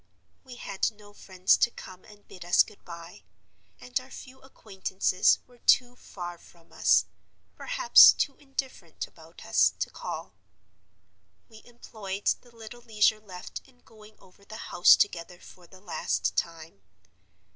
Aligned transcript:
"We 0.43 0.55
had 0.55 0.89
no 0.89 1.13
friends 1.13 1.55
to 1.57 1.69
come 1.69 2.05
and 2.05 2.27
bid 2.27 2.43
us 2.43 2.63
good 2.63 2.83
by; 2.83 3.21
and 3.79 3.99
our 3.99 4.09
few 4.09 4.41
acquaintances 4.41 5.37
were 5.45 5.59
too 5.59 5.95
far 5.95 6.39
from 6.39 6.73
us—perhaps 6.73 8.13
too 8.13 8.35
indifferent 8.37 9.05
about 9.05 9.45
us—to 9.45 9.89
call. 9.91 10.33
We 11.49 11.63
employed 11.65 12.33
the 12.41 12.49
little 12.49 12.81
leisure 12.81 13.19
left 13.19 13.61
in 13.65 13.81
going 13.81 14.17
over 14.17 14.43
the 14.43 14.71
house 14.71 14.95
together 14.95 15.39
for 15.39 15.67
the 15.67 15.79
last 15.79 16.35
time. 16.35 16.81